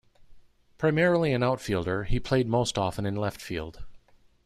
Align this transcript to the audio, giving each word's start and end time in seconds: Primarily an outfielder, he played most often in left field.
Primarily 0.79 1.31
an 1.31 1.43
outfielder, 1.43 2.05
he 2.05 2.19
played 2.19 2.47
most 2.47 2.75
often 2.75 3.05
in 3.05 3.15
left 3.15 3.39
field. 3.39 3.83